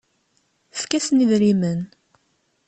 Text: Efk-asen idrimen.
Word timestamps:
Efk-asen 0.73 1.23
idrimen. 1.23 1.79